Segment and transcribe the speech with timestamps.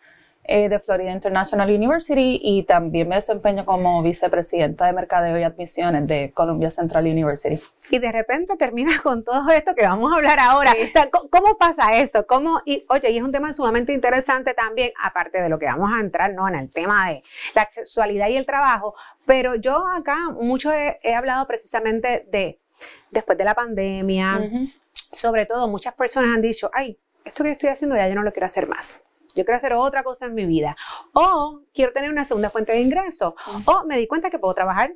[0.53, 6.09] eh, de Florida International University y también me desempeño como vicepresidenta de Mercadeo y Admisiones
[6.09, 7.57] de Columbia Central University.
[7.89, 10.73] Y de repente terminas con todo esto que vamos a hablar ahora.
[10.73, 12.27] O sea, ¿cómo pasa eso?
[12.27, 12.63] ¿Cómo?
[12.65, 16.01] Y, oye, y es un tema sumamente interesante también, aparte de lo que vamos a
[16.01, 16.49] entrar ¿no?
[16.49, 17.23] en el tema de
[17.55, 22.59] la sexualidad y el trabajo, pero yo acá mucho he, hablado precisamente de,
[23.13, 24.51] después de la pandemia,
[25.13, 28.33] sobre todo muchas personas han dicho, ay, esto que estoy haciendo ya yo no lo
[28.33, 30.77] quiero hacer más yo quiero hacer otra cosa en mi vida,
[31.13, 34.93] o quiero tener una segunda fuente de ingreso, o me di cuenta que puedo trabajar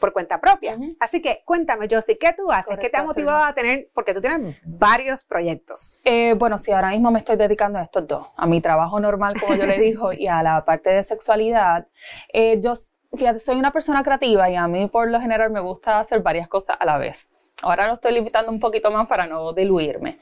[0.00, 0.76] por cuenta propia.
[0.98, 2.78] Así que cuéntame, Josie, ¿qué tú haces?
[2.80, 3.90] ¿Qué te ha motivado a tener?
[3.94, 6.00] Porque tú tienes varios proyectos.
[6.04, 9.38] Eh, bueno, sí, ahora mismo me estoy dedicando a estos dos, a mi trabajo normal,
[9.38, 11.86] como yo le digo, y a la parte de sexualidad.
[12.32, 12.74] Eh, yo,
[13.14, 16.48] fíjate, soy una persona creativa y a mí por lo general me gusta hacer varias
[16.48, 17.28] cosas a la vez.
[17.62, 20.18] Ahora lo estoy limitando un poquito más para no diluirme.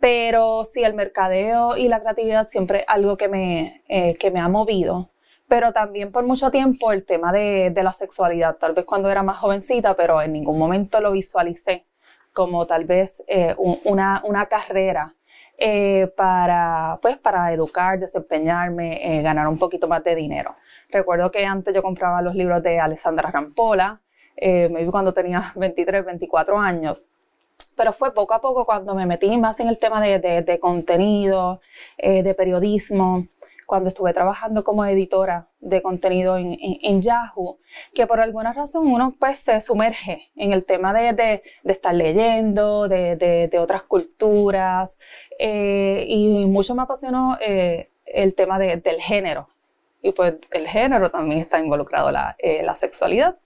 [0.00, 4.40] Pero sí, el mercadeo y la creatividad siempre es algo que me, eh, que me
[4.40, 5.10] ha movido.
[5.46, 9.22] Pero también por mucho tiempo el tema de, de, la sexualidad, tal vez cuando era
[9.22, 11.84] más jovencita, pero en ningún momento lo visualicé
[12.32, 15.14] como tal vez eh, una, una, carrera
[15.58, 20.54] eh, para, pues, para educar, desempeñarme, ganar un poquito más de dinero.
[20.90, 24.00] Recuerdo que antes yo compraba los libros de Alessandra Rampola,
[24.40, 27.06] me vi cuando tenía 23, 24 años
[27.76, 31.60] pero fue poco a poco cuando me metí más en el tema de, de, contenido,
[31.98, 33.26] eh, de periodismo,
[33.66, 37.60] cuando estuve trabajando como editora de contenido en, en, Yahoo,
[37.94, 42.88] que por alguna razón uno pues se sumerge en el tema de, de estar leyendo,
[42.88, 44.98] de, otras culturas,
[45.38, 49.48] eh, y mucho me apasionó eh, el tema del género.
[50.02, 53.36] Y pues el género también está involucrado la, la sexualidad.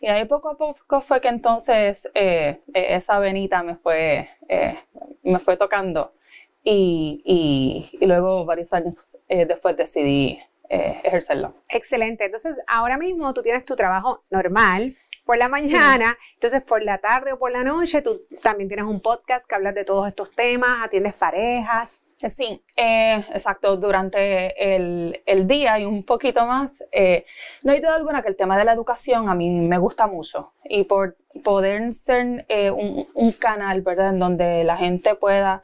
[0.00, 4.76] Y ahí poco a poco fue que entonces eh, e-, esa venita me fue, eh,
[5.22, 6.14] me fue tocando
[6.62, 11.54] y, y, y, luego varios años eh, después decidí ejercerlo.
[11.68, 12.24] Excelente.
[12.24, 14.96] Entonces, ahora mismo tú tienes tu trabajo normal,
[15.32, 19.00] por la mañana, entonces por la tarde o por la noche tú también tienes un
[19.00, 22.04] podcast que habla de todos estos temas, atiendes parejas.
[22.18, 27.24] Sí, eh, exacto, durante el, el, día y un poquito más, eh,
[27.62, 30.52] no hay duda alguna que el tema de la educación a mí me gusta mucho
[30.64, 35.62] y por poder ser eh, un, un, canal, ¿verdad?, en donde la gente pueda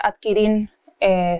[0.00, 0.68] adquirir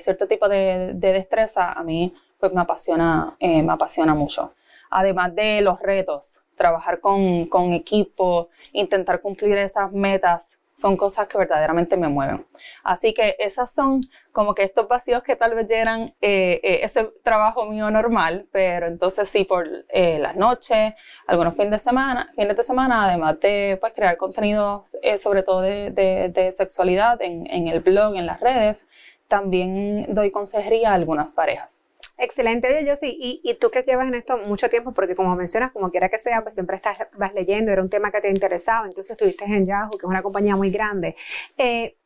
[0.00, 4.54] cierto tipo de, de, destreza, a mí pues me apasiona, me apasiona mucho.
[4.91, 11.38] Además de los retos trabajar con, con equipo, intentar cumplir esas metas, son cosas que
[11.38, 12.44] verdaderamente me mueven.
[12.82, 14.00] Así que esas son
[14.32, 18.88] como que estos vacíos que tal vez llenan eh, eh, ese trabajo mío normal, pero
[18.88, 20.94] entonces sí por eh, las noches,
[21.28, 25.91] algunos fines de semana, fines de semana, además de pues, crear contenidos sobre todo de,
[25.91, 28.89] de, de sexualidad en, en el blog, en las redes,
[29.28, 31.84] también doy consejería a algunas parejas.
[32.16, 33.16] Excelente, oye, yo sí.
[33.19, 36.19] Y, y, tú que llevas en esto mucho tiempo, porque como mencionas, como quiera que
[36.19, 39.66] sea, pues siempre estás, vas leyendo, era un tema que te interesaba, incluso estuviste en
[39.66, 41.16] Yahoo, que es una compañía muy grande.
[41.59, 41.97] Eh,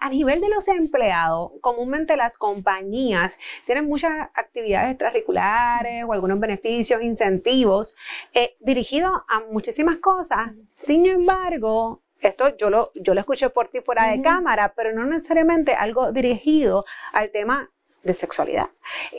[0.00, 7.02] a nivel de los empleados, comúnmente las compañías tienen muchas actividades extracurriculares o algunos beneficios,
[7.02, 7.96] incentivos
[8.32, 10.52] eh, dirigidos a muchísimas cosas.
[10.76, 15.04] Sin embargo, esto yo lo, yo lo escuché por ti fuera de cámara, pero no
[15.04, 17.70] necesariamente algo dirigido al tema
[18.08, 18.70] de sexualidad.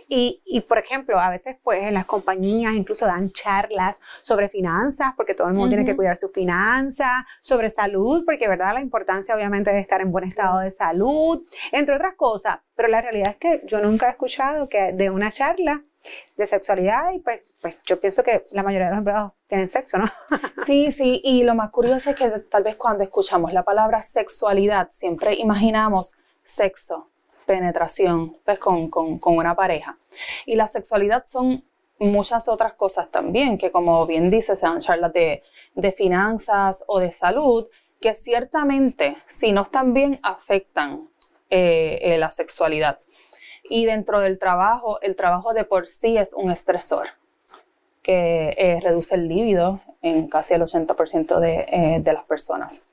[0.10, 5.14] Y, y, por ejemplo, a veces pues en las compañías incluso dan charlas sobre finanzas,
[5.16, 9.36] porque todo el mundo tiene que cuidar sus finanzas, sobre salud, porque verdad la importancia
[9.36, 11.42] obviamente de estar en buen estado de salud,
[11.72, 12.60] entre otras cosas.
[12.76, 15.84] Pero la realidad es que yo nunca he escuchado que de una charla
[16.36, 19.98] de sexualidad y pues, pues yo pienso que la mayoría de los empleados tienen sexo,
[19.98, 20.10] ¿no?
[20.66, 24.88] sí, sí, y lo más curioso es que tal vez cuando escuchamos la palabra sexualidad
[24.90, 27.09] siempre imaginamos sexo,
[27.50, 29.98] penetración, pues con, con, con una pareja.
[30.46, 31.64] Y la sexualidad son
[31.98, 35.42] muchas otras cosas también, que como bien dice, sean charlas de,
[35.74, 37.68] de finanzas o de salud,
[38.00, 41.10] que ciertamente, si no están bien, afectan
[41.50, 43.00] eh, eh, la sexualidad.
[43.64, 47.08] Y dentro del trabajo, el trabajo de por sí es un estresor
[48.04, 52.84] que eh, reduce el líbido en casi el 80% de, de, las personas.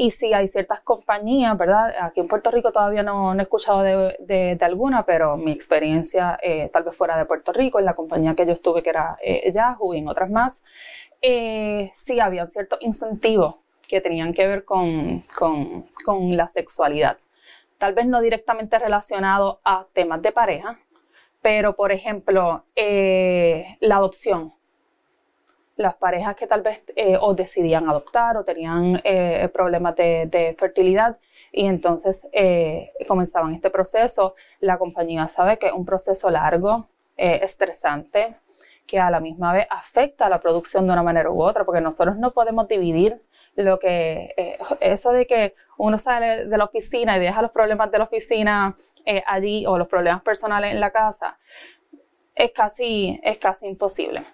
[0.00, 1.94] Y sí, hay ciertas compañías, ¿verdad?
[2.00, 6.38] Aquí en Puerto Rico todavía no, he escuchado de, de, alguna, pero mi experiencia,
[6.72, 9.18] tal vez fuera de Puerto Rico, en la compañía que yo estuve, que era
[9.52, 10.62] Yahoo, y en otras más,
[11.20, 13.56] sí había ciertos incentivos
[13.86, 17.18] que tenían que ver con, con, con la sexualidad
[17.80, 20.78] tal vez no directamente relacionado a temas de pareja,
[21.40, 24.52] pero por ejemplo, eh, la adopción.
[25.80, 31.18] Las parejas que tal vez eh, o decidían adoptar o tenían eh, problemas de, fertilidad
[31.52, 32.28] y entonces
[33.08, 36.86] comenzaban este proceso, la compañía sabe que es un proceso largo,
[37.16, 38.36] estresante,
[38.86, 41.80] que a la misma vez afecta a la producción de una manera u otra, porque
[41.80, 43.20] nosotros no podemos dividir
[43.56, 47.90] lo que, eh, eso de que uno sale de la oficina y deja los problemas
[47.90, 51.38] de la oficina eh, allí o los problemas personales en la casa,
[52.34, 54.24] es casi, es casi imposible.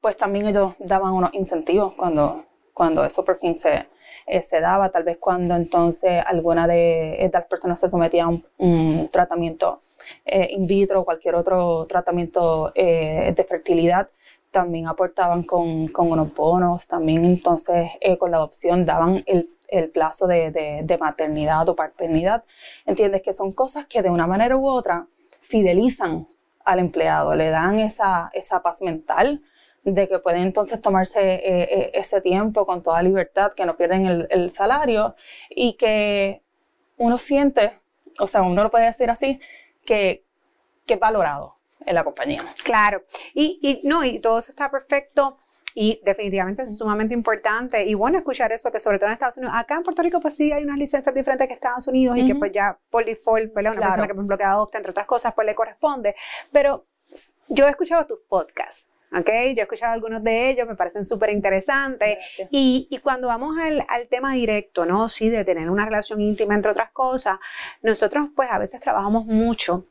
[0.00, 3.88] Pues también ellos daban unos incentivos cuando, cuando eso por fin se,
[4.26, 8.28] eh, se daba, tal vez cuando entonces alguna de, las personas se sometía a
[8.58, 9.82] un, tratamiento
[10.24, 14.08] in vitro o cualquier otro tratamiento de fertilidad,
[14.50, 19.90] también aportaban con, con unos bonos, también entonces eh, con la adopción daban el, el
[19.90, 22.44] plazo de, de, maternidad o paternidad.
[22.86, 23.22] ¿Entiendes?
[23.22, 25.06] Que son cosas que de una manera u otra
[25.40, 26.26] fidelizan
[26.64, 29.42] al empleado, le dan esa, esa paz mental
[29.84, 34.06] de que pueden entonces tomarse eh, eh, ese tiempo con toda libertad, que no pierden
[34.06, 35.14] el, el salario
[35.48, 36.42] y que
[36.96, 37.72] uno siente,
[38.18, 39.40] o sea, uno lo puede decir así,
[39.84, 40.24] que,
[40.86, 42.42] que es valorado en la compañía.
[42.64, 43.02] Claro,
[43.34, 45.38] y, y no, y todo eso está perfecto.
[45.74, 49.54] Y definitivamente es sumamente importante y bueno escuchar eso, que sobre todo en Estados Unidos,
[49.56, 52.34] acá en Puerto Rico pues sí hay unas licencias diferentes que Estados Unidos y que
[52.34, 53.74] pues ya por default, ¿verdad?
[53.74, 56.16] Una persona que por ejemplo que adopta, entre otras cosas, pues le corresponde.
[56.50, 56.86] Pero
[57.46, 59.28] yo he escuchado tus podcasts, ¿ok?
[59.54, 62.18] Yo he escuchado algunos de ellos, me parecen súper interesantes.
[62.50, 65.08] Y, y, cuando vamos al, al, tema directo, ¿no?
[65.08, 67.38] Sí, de tener una relación íntima, entre otras cosas,
[67.82, 69.86] nosotros pues a veces trabajamos mucho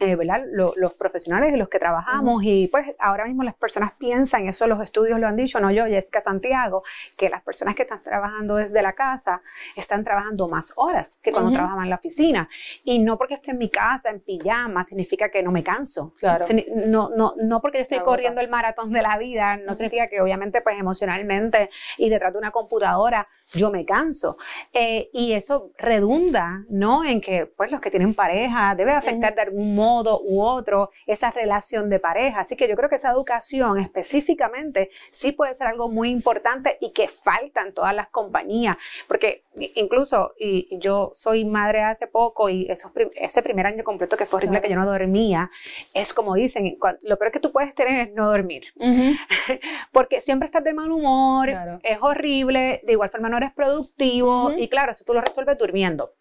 [0.00, 0.16] eh,
[0.52, 4.82] los profesionales de los que trabajamos y pues ahora mismo las personas piensan, eso los
[4.82, 6.82] estudios lo han dicho, no yo, Jessica Santiago,
[7.16, 9.42] que las personas que están trabajando desde la casa
[9.76, 12.48] están trabajando más horas que cuando trabajaban en la oficina.
[12.82, 16.12] Y no porque esté en mi casa, en pijama, significa que no me canso.
[16.18, 16.44] Claro.
[16.86, 20.20] No, no, no porque yo estoy corriendo el maratón de la vida, no significa que
[20.20, 24.36] obviamente pues emocionalmente y detrás de una computadora yo me canso.
[24.72, 27.04] Eh, y eso redunda, ¿no?
[27.04, 30.90] En que pues los que tienen pareja debe afectar de algún modo modo u otro
[31.06, 32.40] esa relación de pareja.
[32.40, 36.92] Así que yo creo que esa educación específicamente sí puede ser algo muy importante y
[36.92, 39.44] que falta en todas las compañías, porque
[39.74, 44.62] incluso y, yo soy madre hace poco y ese primer año completo que fue horrible
[44.62, 45.50] que yo no dormía,
[45.92, 48.64] es como dicen, lo peor que tú puedes tener es no dormir,
[49.92, 51.48] porque siempre estás de mal humor,
[51.82, 56.12] es horrible, de igual forma no eres productivo y claro, eso tú lo resuelves durmiendo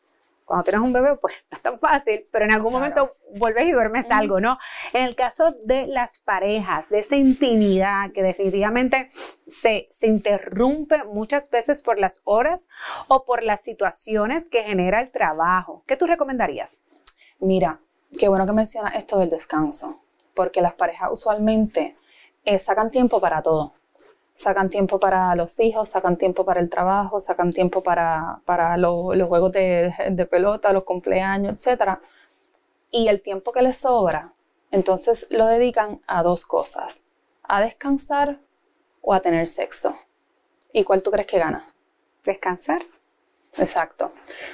[0.45, 3.71] cuando tienes un bebé, pues no es tan fácil, pero en algún momento vuelves y
[3.71, 4.57] duermes algo, ¿no?
[4.93, 9.09] En el caso de las parejas, de esa intimidad que definitivamente
[9.47, 12.69] se, se interrumpe muchas veces por las horas
[13.07, 16.83] o por las situaciones que genera el trabajo, ¿qué tú recomendarías?
[17.39, 17.79] Mira,
[18.17, 20.01] qué bueno que mencionas esto del descanso,
[20.33, 21.95] porque las parejas usualmente
[22.45, 23.73] eh, sacan tiempo para todo
[24.43, 29.27] sacan tiempo para los hijos, sacan tiempo para el trabajo, sacan tiempo para, para los
[29.27, 31.99] juegos de, de, pelota, los cumpleaños, etc.
[32.91, 34.33] Y el tiempo que les sobra,
[34.69, 37.01] entonces lo dedican a dos cosas,
[37.43, 38.39] a descansar
[39.01, 39.95] o a tener sexo.
[40.73, 41.65] ¿Y cuál tú crees que gana?
[42.25, 42.81] Descansar.
[43.57, 44.11] Exacto.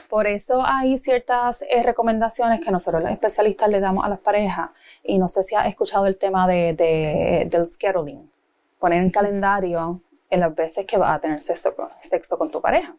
[0.09, 4.71] Por eso hay ciertas eh, recomendaciones que nosotros los especialistas le damos a las parejas.
[5.03, 8.29] Y no sé si has escuchado el tema de, de, del scheduling
[8.79, 12.95] poner en calendario en las veces que vas a tener sexo, sexo con tu pareja.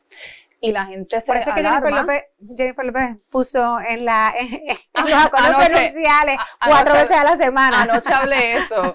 [0.62, 2.24] y la gente se Por eso que Jennifer López,
[2.56, 7.82] Jennifer López puso en, la, en, los acuerdos sociales cuatro veces a la semana.
[7.82, 8.94] Anoche hablé eso,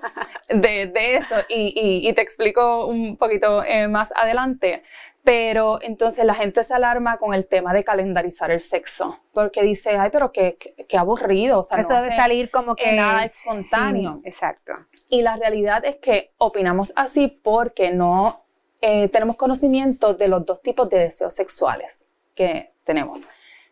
[0.49, 4.83] de, de eso y, y, te explico un poquito eh, más adelante.
[5.23, 9.97] Pero entonces la gente se alarma con el tema de calendarizar el sexo, porque dice,
[9.97, 10.55] ay, pero qué,
[10.87, 11.61] qué, aburrido.
[11.61, 12.91] O sea, Eso debe salir como que...
[12.91, 14.21] Nada espontáneo.
[14.23, 14.73] exacto.
[15.09, 18.45] Y la realidad es que opinamos así porque no
[18.81, 23.21] eh, tenemos conocimiento de los dos tipos de deseos sexuales que tenemos,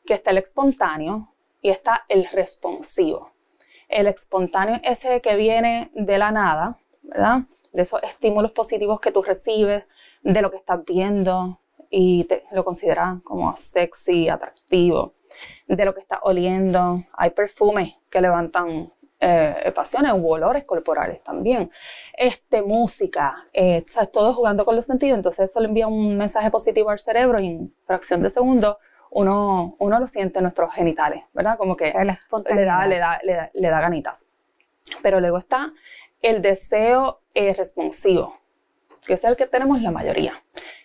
[0.06, 3.32] que está el espontáneo y está el responsivo.
[3.90, 7.42] El espontáneo es ese que viene de la nada, ¿verdad?
[7.74, 9.84] De esos estímulos positivos que tú recibes,
[10.24, 11.60] de lo que estás viendo
[11.90, 15.14] y te, lo consideras como sexy, atractivo,
[15.68, 17.04] de lo que estás oliendo.
[17.14, 18.92] Hay perfumes que levantan
[19.26, 21.72] eh, pasiones u olores corporales también.
[22.18, 24.12] Este, música, eh, ¿sabes?
[24.12, 27.48] todo jugando con los sentidos, entonces eso le envía un mensaje positivo al cerebro y
[27.48, 28.80] en fracción de segundo
[29.12, 31.58] uno, uno lo siente en nuestros genitales, ¿verdad?
[31.58, 33.20] Como que le da, le, da,
[33.54, 34.26] le, da, ganitas.
[35.02, 35.72] Pero luego está
[36.22, 38.36] el deseo eh, responsivo,
[39.06, 40.34] que es el que tenemos la mayoría.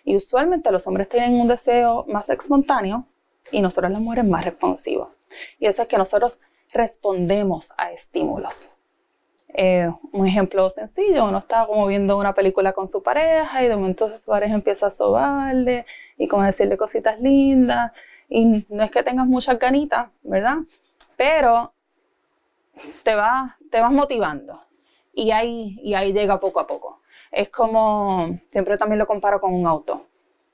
[0.05, 3.05] Y usualmente los hombres tienen un deseo más espontáneo
[3.51, 5.11] y nosotros las mujeres más responsivo.
[5.59, 6.39] Y eso es que nosotros
[6.71, 8.69] respondemos a estímulos.
[9.53, 13.75] Eh, un ejemplo sencillo, uno está como viendo una película con su pareja y de
[13.75, 15.85] momento su pareja empieza a sobarle
[16.17, 17.91] y como decirle cositas lindas
[18.29, 20.57] y no es que tengas muchas ganitas, ¿verdad?
[21.17, 21.73] Pero
[23.03, 24.61] te, va, te vas motivando
[25.13, 27.01] y ahí, y ahí llega poco a poco.
[27.31, 30.05] Es como, siempre también lo comparo con un auto.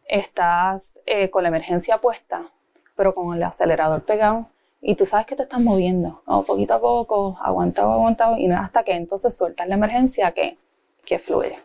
[0.08, 2.50] Estás eh, con la emergencia puesta,
[2.96, 4.48] pero con el acelerador pegado
[4.88, 8.62] y tú sabes que te estás moviendo, poquito a poco, aguantado, aguantado, y no es
[8.62, 10.60] hasta que entonces sueltas la emergencia que,
[11.04, 11.58] que fluye.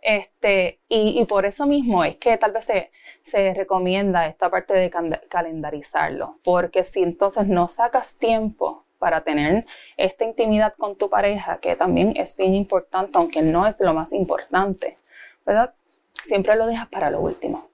[0.00, 2.92] Este, y, y, por eso mismo es que tal vez se,
[3.24, 4.88] se recomienda esta parte de
[5.28, 11.74] calendarizarlo, porque si entonces no sacas tiempo para tener esta intimidad con tu pareja, que
[11.74, 14.96] también es bien importante, aunque no es lo más importante,
[15.44, 15.74] ¿verdad?
[16.12, 17.68] Siempre lo dejas para lo último.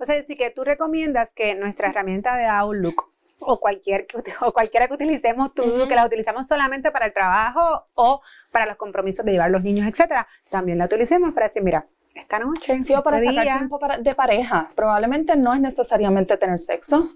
[0.00, 3.09] O sea, sí que tú recomiendas que nuestra herramienta de Outlook
[3.40, 4.06] o, cualquier,
[4.40, 8.20] o cualquiera que utilicemos tú, que la utilizamos solamente para el trabajo o
[8.52, 12.38] para los compromisos de llevar los niños, etcétera, también la utilicemos para decir, mira, esta
[12.38, 12.82] noche.
[12.82, 14.70] Sí, o para este sacar tiempo de pareja.
[14.74, 17.08] Probablemente no es necesariamente tener sexo,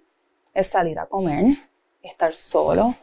[0.52, 1.46] es salir a comer,
[2.02, 2.94] estar solo,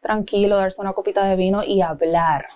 [0.00, 2.46] tranquilo, darse una copita de vino y hablar.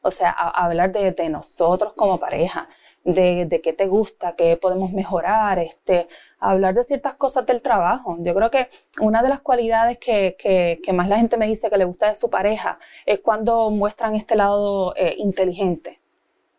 [0.00, 2.68] O sea, hablar de, de nosotros como pareja
[3.06, 6.08] de, qué te gusta, qué podemos mejorar, este,
[6.40, 8.16] hablar de ciertas cosas del trabajo.
[8.18, 8.68] Yo creo que
[9.00, 12.16] una de las cualidades que, que, más la gente me dice que le gusta de
[12.16, 16.00] su pareja es cuando muestran este lado eh, inteligente,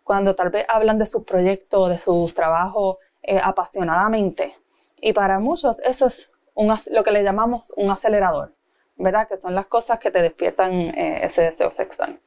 [0.03, 4.55] cuando tal vez hablan de sus proyectos, de sus trabajos eh, apasionadamente.
[5.01, 8.53] Y para muchos eso es un, lo que le llamamos un acelerador,
[8.95, 9.27] ¿verdad?
[9.27, 12.21] Que son las cosas que te despiertan eh, ese deseo sexual.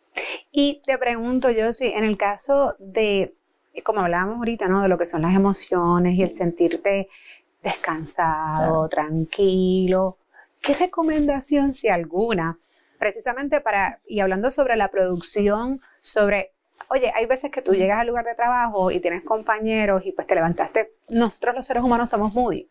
[0.52, 3.34] Y te pregunto yo en el caso de
[3.84, 4.82] como hablábamos ahorita, ¿no?
[4.82, 7.08] De lo que son las emociones y el sentirte
[7.62, 10.18] descansado, tranquilo.
[10.60, 12.58] ¿Qué recomendación, si alguna,
[12.98, 16.52] precisamente para, y hablando sobre la producción, sobre,
[16.88, 20.26] oye, hay veces que tú llegas al lugar de trabajo y tienes compañeros y pues
[20.26, 22.68] te levantaste, nosotros los seres humanos somos moody,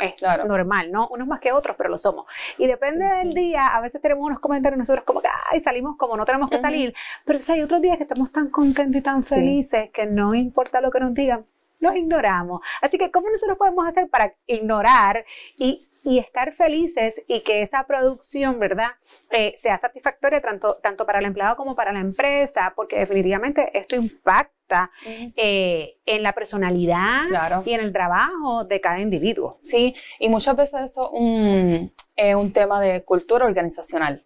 [0.00, 0.14] es
[0.46, 1.08] normal, ¿no?
[1.08, 2.26] Unos más que otros, pero lo somos.
[2.58, 6.16] Y depende del día, a veces tenemos unos comentarios nosotros como que, ay, salimos como
[6.16, 9.22] no tenemos que salir, pero si hay otros días que estamos tan contentos y tan
[9.22, 11.44] felices que no importa lo que nos digan,
[11.80, 12.60] los ignoramos.
[12.80, 15.24] Así que, ¿cómo nosotros podemos hacer para ignorar
[15.56, 18.90] y y estar felices y que esa producción, ¿verdad?,
[19.30, 23.96] eh, sea satisfactoria tanto, tanto para el empleado como para la empresa, porque definitivamente esto
[23.96, 27.24] impacta eh, en la personalidad
[27.64, 29.58] y en el trabajo de cada individuo.
[29.60, 34.20] Sí, y muchas veces eso es un, tema de cultura organizacional,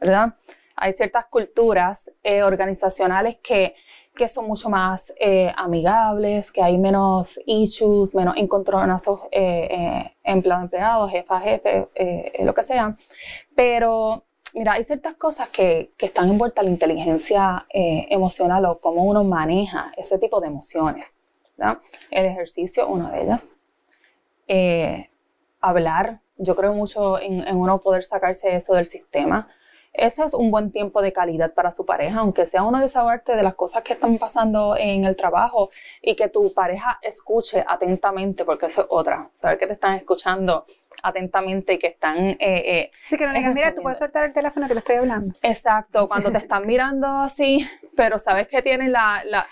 [0.00, 0.34] ¿verdad?
[0.76, 3.74] Hay ciertas culturas eh, organizacionales que
[4.18, 10.62] que son mucho más eh, amigables, que hay menos issues, menos encontronazos eh, eh, empleado
[10.62, 12.96] empleado, jefa jefe, eh, lo que sea.
[13.54, 19.04] Pero mira, hay ciertas cosas que, que están envueltas en la inteligencia emocional o cómo
[19.04, 21.16] uno maneja ese tipo de emociones.
[22.10, 23.50] El ejercicio, una de ellas.
[25.60, 29.48] hablar, yo creo mucho en, en uno poder sacarse eso del sistema
[29.98, 33.42] ese es un buen tiempo de calidad para su pareja, aunque sea uno desahogarte de
[33.42, 38.66] las cosas que están pasando en el trabajo y que tu pareja escuche atentamente, porque
[38.66, 40.64] eso es otra, saber que te están escuchando
[41.02, 42.16] atentamente y que están...
[42.16, 44.78] Eh, eh, sí, que no le digas, mira, tú puedes soltar el teléfono que te
[44.78, 45.34] estoy hablando.
[45.42, 49.46] Exacto, cuando te están mirando así, pero sabes que tienen la, la,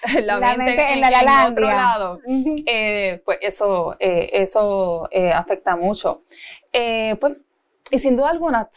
[0.57, 1.05] mente, en,
[1.51, 2.21] otro lado,
[2.67, 6.23] eh, pues eso, eh, eso afecta mucho.
[6.73, 7.37] pues,
[7.91, 8.69] y sin duda alguna,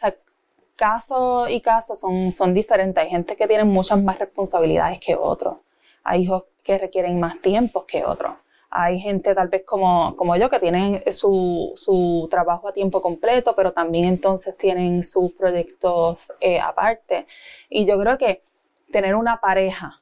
[0.79, 3.03] casos y casos son, son diferentes.
[3.03, 5.57] Hay gente que tiene muchas más responsabilidades que otros.
[6.05, 8.31] Hay hijos que requieren más tiempo que otros.
[8.69, 13.55] Hay gente tal vez como, como yo que tienen su, su, trabajo a tiempo completo,
[13.55, 17.27] pero también entonces tienen sus proyectos eh, aparte.
[17.67, 18.41] Y yo creo que
[18.89, 19.99] tener una pareja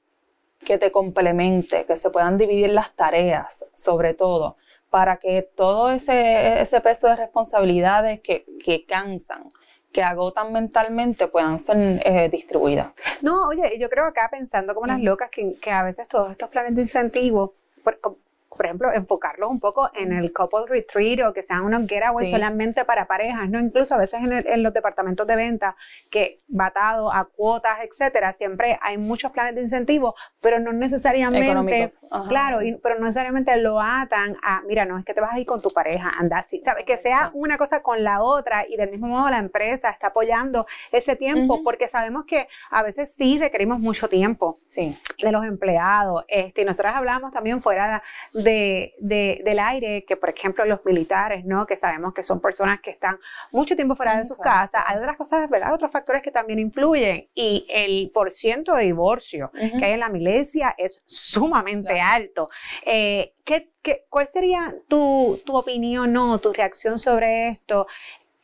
[0.64, 4.58] que te complemente, que se puedan dividir las tareas, sobre todo,
[4.92, 9.50] para que todo ese, ese peso de responsabilidades que, que cansan,
[9.92, 12.92] que agotan mentalmente puedan ser eh, distribuidas.
[13.22, 16.50] No, oye, yo creo acá pensando como las locas que, que a veces todos estos
[16.50, 17.54] planes de incentivo,
[17.84, 18.00] por,
[18.50, 22.86] por ejemplo, enfocarlos un poco en el couple retreat o que sean unos getaways solamente
[22.86, 23.60] para parejas, ¿no?
[23.60, 25.76] Incluso a veces en, los departamentos de venta
[26.10, 31.92] que batado a cuotas, etcétera, siempre hay muchos planes de incentivo, pero no necesariamente,
[32.28, 35.46] claro, pero no necesariamente lo atan a, mira, no es que te vas a ir
[35.46, 36.86] con tu pareja, anda así, ¿sabes?
[36.86, 40.66] Que sea una cosa con la otra y del mismo modo la empresa está apoyando
[40.92, 44.98] ese tiempo porque sabemos que a veces sí requerimos mucho tiempo sí.
[45.22, 46.26] de los empleados.
[46.28, 48.02] Este, y nosotros hablamos también fuera
[48.34, 51.66] de de, del aire que, por ejemplo, los militares, ¿no?
[51.66, 53.18] Que sabemos que son personas que están
[53.52, 54.84] mucho tiempo fuera de sus casas.
[54.86, 55.74] Hay otras cosas, ¿verdad?
[55.74, 57.28] Otros factores que también influyen.
[57.34, 62.50] Y el porciento de divorcio que hay en la milicia es sumamente alto.
[62.86, 67.88] Eh, ¿qué, qué, cuál sería tu, tu opinión o tu reacción sobre esto?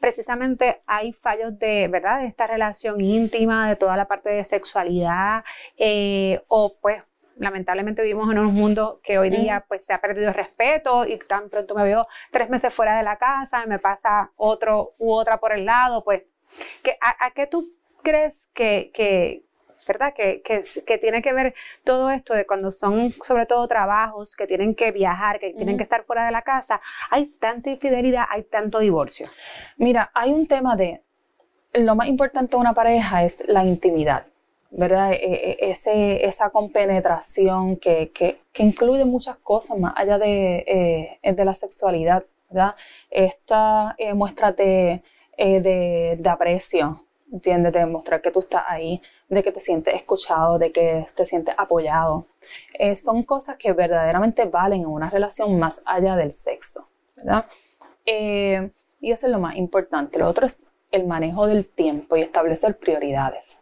[0.03, 2.19] precisamente hay fallos de, ¿verdad?
[2.19, 5.45] De esta relación íntima, de toda la parte de sexualidad,
[5.77, 7.01] eh, o pues
[7.37, 11.17] lamentablemente vivimos en un mundo que hoy día pues se ha perdido el respeto y
[11.17, 15.11] tan pronto me veo tres meses fuera de la casa y me pasa otro u
[15.11, 16.23] otra por el lado, pues,
[17.01, 17.73] a, qué tú
[18.03, 19.43] crees que, que
[19.87, 20.13] ¿verdad?
[20.13, 24.47] Que, que, que, tiene que ver todo esto de cuando son sobre todo trabajos que
[24.47, 28.43] tienen que viajar, que tienen que estar fuera de la casa, hay tanta infidelidad, hay
[28.43, 29.27] tanto divorcio.
[29.77, 31.01] Mira, hay un tema de,
[31.73, 34.27] lo más importante de una pareja es la intimidad.
[34.73, 35.13] ¿Verdad?
[35.13, 41.45] E, e, esa compenetración que, que, que, incluye muchas cosas más allá de, eh, de
[41.45, 42.75] la sexualidad, ¿verdad?
[43.11, 45.03] Esta eh, muestra de,
[45.37, 47.71] eh, de, de, aprecio, ¿entiendes?
[47.71, 51.53] De demostrar que tú estás ahí, de que te sientes escuchado, de que te sientes
[51.57, 52.25] apoyado.
[52.95, 57.45] son cosas que verdaderamente valen en una relación más allá del sexo, ¿verdad?
[58.05, 60.19] y eso es lo más importante.
[60.19, 63.57] Lo otro es el manejo del tiempo y establecer prioridades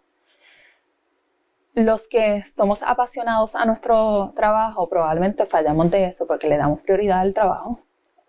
[1.73, 7.19] los que somos apasionados a nuestro trabajo probablemente fallamos de eso porque le damos prioridad
[7.19, 7.79] al trabajo.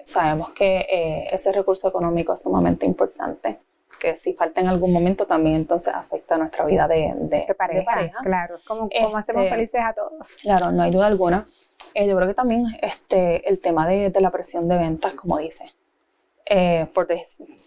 [0.05, 3.61] Sabemos que eh, ese recurso económico es sumamente importante,
[4.01, 8.57] que si falta en algún momento también entonces afecta nuestra vida de, de, pareja, Claro,
[8.67, 10.37] como, como hacemos este, felices a todos.
[10.43, 11.47] Claro, no hay duda alguna.
[11.95, 15.39] Eh, yo creo que también este, el tema de, de la presión de ventas, como
[15.39, 15.67] dice,
[16.47, 17.07] eh, por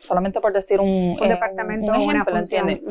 [0.01, 2.81] solamente por decir un, un departamento, un ejemplo, una ¿entiendes?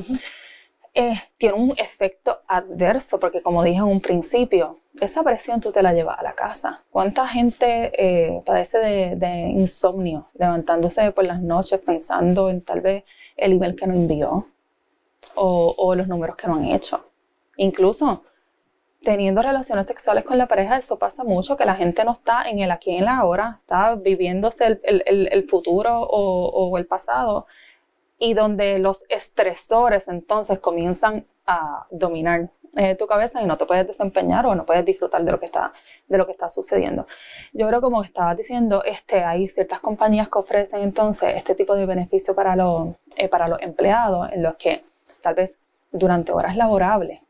[0.95, 5.93] Tiene un efecto adverso, porque como dije en un principio, esa presión tú te la
[5.93, 6.83] llevas a la casa.
[6.91, 13.05] ¿Cuánta gente eh, padece de, insomnio, levantándose por las noches pensando en tal vez
[13.37, 14.47] el email que no envió
[15.35, 17.05] o, los números que no han hecho?
[17.57, 18.23] Incluso
[19.03, 22.61] teniendo relaciones sexuales con la pareja, eso pasa mucho, que la gente no está en
[22.61, 27.47] el aquí y en la ahora, está viviéndose el, futuro o el pasado
[28.19, 33.87] y donde los estresores entonces comienzan a dominar eh, tu cabeza y no te puedes
[33.87, 35.73] desempeñar o no puedes disfrutar de lo que está,
[36.09, 37.07] de lo que está sucediendo.
[37.53, 41.87] Yo creo como estabas diciendo, este, hay ciertas compañías que ofrecen entonces este tipo de
[41.87, 44.83] beneficio para, los, eh, para los empleados en los que
[45.23, 45.57] tal vez
[45.93, 47.21] durante horas laborables,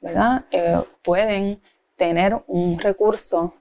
[0.00, 0.44] ¿verdad?
[0.52, 1.60] Eh, pueden
[1.96, 3.54] tener un recurso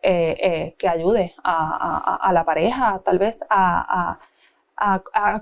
[0.00, 4.20] que ayude a, a, la pareja, tal vez a a,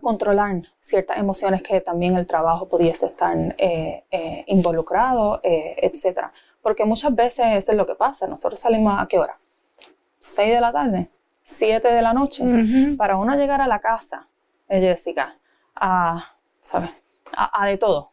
[0.01, 6.29] controlar ciertas emociones que también el trabajo pudiese estar eh, eh, involucrado, eh, etc.
[6.63, 8.27] Porque muchas veces eso es lo que pasa.
[8.27, 9.39] Nosotros salimos a qué hora?
[10.21, 11.11] 6 de la tarde,
[11.43, 12.45] 7 de la noche.
[12.97, 14.29] Para uno llegar a la casa,
[14.69, 15.37] Jessica,
[15.75, 16.25] a,
[16.61, 16.91] ¿sabes?
[17.37, 18.11] A, de todo.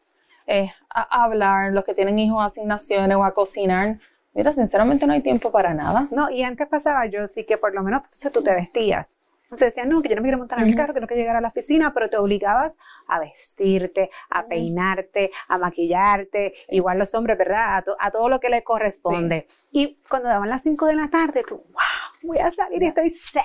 [0.90, 4.00] a hablar, los que tienen hijos, asignaciones o a cocinar.
[4.34, 6.08] Mira, sinceramente no hay tiempo para nada.
[6.10, 9.18] No, y antes pasaba yo sí que por lo menos entonces tú te vestías
[9.52, 11.20] Entonces decían, no, que yo no me quiero montar en el carro, que no quiero
[11.20, 17.14] llegar a la oficina, pero te obligabas a vestirte, a peinarte, a maquillarte, igual los
[17.16, 17.84] hombres, ¿verdad?
[18.00, 19.48] A, todo lo que le corresponde.
[19.70, 23.10] Y cuando daban las 5 de la tarde, tú, wow, voy a salir y estoy
[23.10, 23.44] set.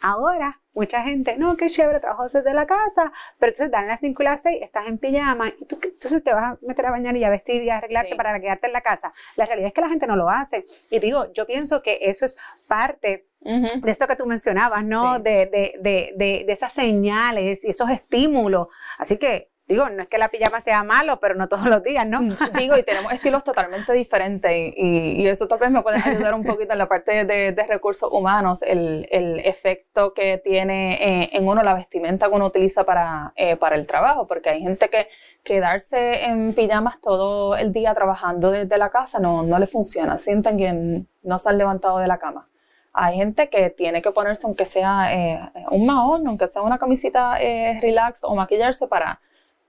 [0.00, 4.22] Ahora, mucha gente, no, qué chévere, trabajo desde la casa, pero entonces dan las 5
[4.22, 7.16] y las 6, estás en pijama, y tú entonces te vas a meter a bañar
[7.16, 9.12] y a vestir y a arreglarte para quedarte en la casa.
[9.36, 10.64] La realidad es que la gente no lo hace.
[10.90, 15.18] Y digo, yo pienso que eso es parte de eso que tú mencionabas, ¿no?
[15.18, 18.68] De, de, de, de, esas señales y esos estímulos.
[18.98, 22.06] Así que Digo, no es que la pijama sea malo, pero no todos los días,
[22.06, 22.22] ¿no?
[22.22, 26.32] Mm, digo, y tenemos estilos totalmente diferentes y, y, eso tal vez me puede ayudar
[26.32, 31.30] un poquito en la parte de, de recursos humanos, el, el, efecto que tiene eh,
[31.34, 34.88] en uno la vestimenta que uno utiliza para, eh, para el trabajo, porque hay gente
[34.88, 35.08] que
[35.44, 40.56] quedarse en pijamas todo el día trabajando desde la casa no, no le funciona, sienten
[40.56, 42.48] que no se han levantado de la cama.
[42.94, 47.36] Hay gente que tiene que ponerse, aunque sea eh, un mahón, aunque sea una camisita
[47.82, 49.20] relax o maquillarse para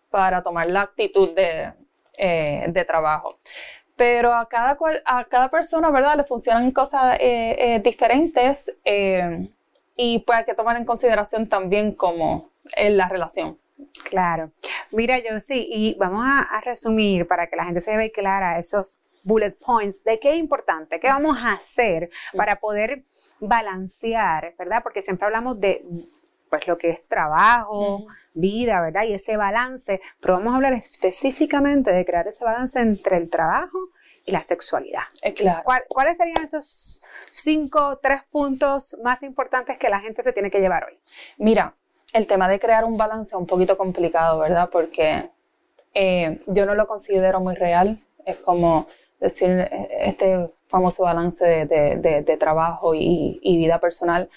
[0.10, 1.74] para tomar la actitud de,
[2.18, 3.40] eh, de trabajo.
[3.96, 6.18] Pero a cada, a cada persona, ¿verdad?
[6.18, 8.74] Le funcionan cosas eh, eh, diferentes
[9.96, 13.58] y pues hay que tomar en consideración también como la relación.
[14.04, 14.52] Claro.
[14.92, 18.98] Mira, yo sí, y vamos a, resumir para que la gente se vea clara esos
[19.24, 23.04] bullet points de qué es importante, qué vamos a hacer para poder
[23.40, 24.82] balancear, ¿verdad?
[24.84, 25.86] Porque siempre hablamos de
[26.50, 29.04] pues lo que es trabajo, vida, ¿verdad?
[29.04, 33.78] Y ese balance, pero vamos a hablar específicamente de crear ese balance entre el trabajo
[34.26, 35.04] y la sexualidad.
[35.22, 35.64] Eh, claro.
[35.88, 40.86] ¿Cuáles serían esos cinco, tres puntos más importantes que la gente se tiene que llevar
[40.86, 40.98] hoy?
[41.38, 41.74] Mira,
[42.14, 44.70] el tema de crear un balance es un poquito complicado, ¿verdad?
[44.72, 45.30] Porque
[45.94, 48.00] eh, yo no lo considero muy real.
[48.26, 48.88] Es como
[49.20, 54.30] decir eh, este famoso balance de, trabajo y, y vida personal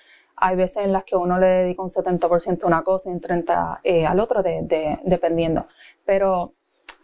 [0.42, 3.20] hay veces en las que uno le dedica un 70% a una cosa y un
[3.20, 5.66] 30% eh, al otro, dependiendo.
[6.04, 6.52] Pero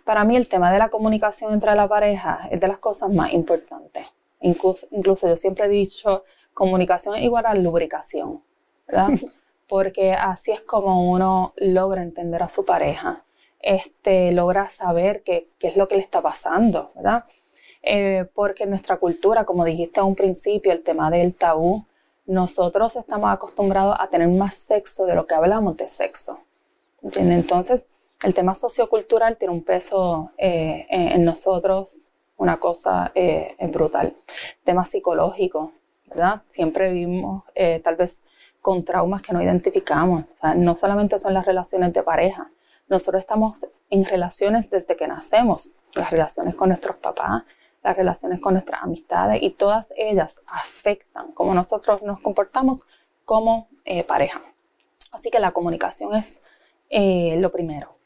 [0.05, 3.33] para mí el tema de la comunicación entre la pareja es de las cosas más
[3.33, 4.07] importantes.
[4.41, 8.43] Incluso, incluso yo siempre he dicho, comunicación es igual a lubricación,
[8.89, 9.11] ¿verdad?
[9.69, 13.23] Porque así es como uno logra entender a su pareja,
[13.61, 17.25] este, logra saber qué, qué es lo que le está pasando, ¿verdad?
[17.83, 21.85] Eh, porque en nuestra cultura, como dijiste a un principio, el tema del tabú,
[22.29, 26.39] nosotros estamos acostumbrados a tener más sexo de lo que hablamos de sexo.
[27.03, 27.89] Entonces,
[28.23, 34.15] el tema sociocultural tiene un peso eh, en nosotros, una cosa eh, brutal.
[34.63, 35.73] Tema psicológico,
[36.07, 36.43] ¿verdad?
[36.51, 38.21] Siempre vivimos eh, tal vez
[38.61, 40.25] con traumas que no identificamos.
[40.57, 42.51] no solamente son las relaciones de pareja,
[42.89, 47.45] nosotros estamos en relaciones desde que nacemos, las relaciones con nuestros papás,
[47.89, 52.87] las relaciones con nuestras amistades y todas ellas afectan cómo nosotros nos comportamos
[53.25, 54.43] como eh, pareja.
[55.11, 56.41] Así que la comunicación es
[56.91, 57.97] eh, lo primero.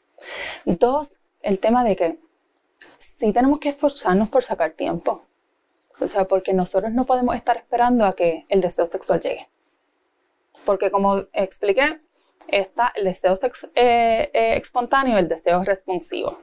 [0.63, 2.19] Dos, el tema de que
[2.97, 5.23] sí tenemos que esforzarnos por sacar tiempo.
[5.99, 9.49] O sea, porque nosotros no podemos estar esperando a que el deseo sexual llegue.
[10.65, 11.99] Porque como expliqué,
[12.47, 13.33] está el deseo
[13.75, 16.39] eh, espontáneo y el deseo responsivo.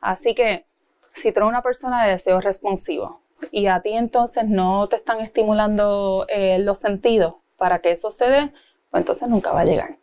[0.00, 0.64] Así que
[1.12, 5.20] si tú eres una persona de deseo responsivo y a ti entonces no te están
[5.20, 8.52] estimulando eh, los sentidos para que eso se
[8.90, 9.98] pues entonces nunca va a llegar.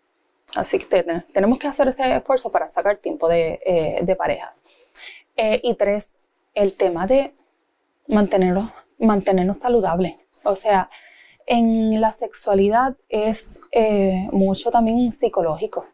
[0.56, 4.54] Así que tenemos que hacer ese esfuerzo para sacar tiempo de, eh, pareja.
[5.36, 6.12] Eh, y tres,
[6.54, 7.34] el tema de
[8.08, 10.15] mantenernos, mantenernos saludables.
[10.44, 10.89] O sea,
[11.48, 13.60] en la sexualidad es
[14.32, 15.88] mucho también psicológico.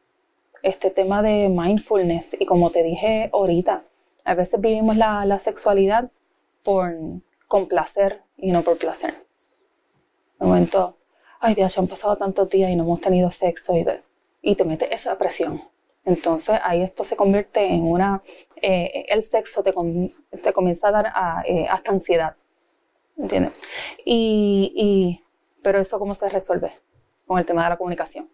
[0.63, 3.83] Este tema de mindfulness y como te dije ahorita,
[4.23, 6.11] a veces vivimos la, sexualidad
[6.63, 6.93] por
[7.47, 9.25] complacer y no por placer.
[10.39, 10.97] De momento,
[11.39, 13.85] ay Dios, ya han pasado tantos días y no hemos tenido sexo y,
[14.41, 15.63] y te mete esa presión.
[16.03, 18.23] Entonces ahí esto se convierte en una,
[18.61, 19.71] eh, el sexo te,
[20.41, 22.35] te, comienza a dar a, eh, hasta ansiedad.
[23.17, 23.53] ¿Entiendes?
[24.03, 25.23] Y, y,
[25.61, 26.73] pero eso cómo se resuelve
[27.27, 28.29] con el tema de la comunicación.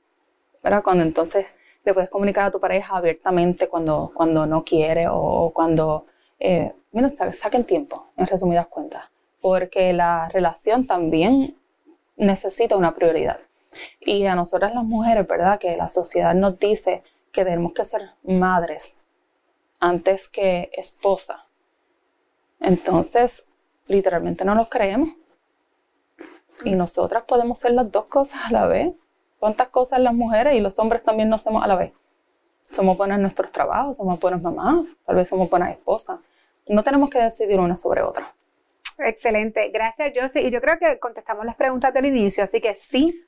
[0.63, 0.81] ¿Verdad?
[0.83, 1.45] Cuando entonces
[1.87, 6.05] le puedes comunicar a tu pareja abiertamente cuando, cuando no quiere o cuando,
[6.37, 9.05] eh, mira, saquen tiempo, en resumidas cuentas,
[9.39, 11.55] porque la relación también
[12.17, 13.39] necesita una prioridad.
[14.01, 15.59] Y a nosotras las mujeres, ¿verdad?
[15.59, 18.97] Que la sociedad nos dice que tenemos que ser madres
[19.79, 21.45] antes que esposa.
[22.59, 23.45] Entonces,
[23.87, 25.09] literalmente no nos creemos.
[26.65, 28.93] Y nosotras podemos ser las dos cosas a la vez.
[29.39, 31.91] ¿Cuántas cosas las mujeres y los hombres también no hacemos a la vez?
[32.71, 36.19] Somos buenas en nuestros trabajos, somos buenas mamás, tal vez somos buenas esposas.
[36.67, 38.33] No tenemos que decidir una sobre otra.
[38.99, 40.47] Excelente, gracias Josie.
[40.47, 43.23] Y yo creo que contestamos las preguntas del inicio, así que sí,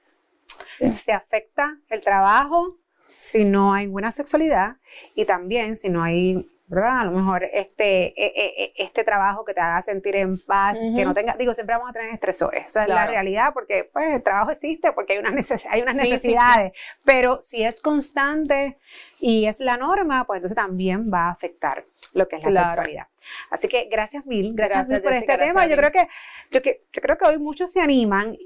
[0.95, 2.75] Se afecta el trabajo
[3.15, 4.77] si no hay buena sexualidad
[5.13, 6.99] y también si no hay ¿verdad?
[6.99, 10.79] A lo mejor este, e, e, e, este trabajo que te haga sentir en paz,
[10.79, 14.13] que no tenga, digo, siempre vamos a tener estresores, esa es la realidad, porque pues
[14.13, 18.77] el trabajo existe, porque hay, unas hay unas necesidades, pero si es constante
[19.19, 23.07] y es la norma, pues entonces también va a afectar lo que es la sexualidad.
[23.49, 25.65] Así que gracias mil, gracias, mil por este tema.
[25.65, 26.07] Yo creo que,
[26.51, 28.37] yo, que, yo creo que hoy muchos se animan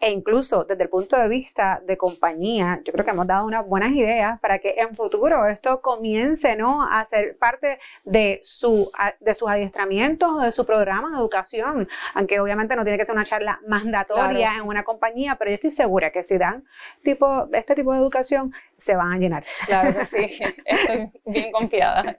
[0.00, 3.66] e incluso desde el punto de vista de compañía, yo creo que hemos dado unas
[3.66, 6.82] buenas ideas para que en futuro esto comience ¿no?
[6.82, 8.90] a ser parte de, su,
[9.20, 13.14] de sus adiestramientos o de su programa de educación, aunque obviamente no tiene que ser
[13.14, 16.64] una charla mandatoria en una compañía, pero yo estoy segura que si dan
[17.02, 19.44] tipo, este tipo de educación, se van a llenar.
[19.66, 22.18] Claro que sí, estoy bien confiada.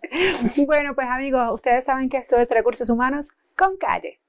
[0.65, 4.22] bueno, pues amigos, ustedes saben que esto es Recursos Humanos con Calle.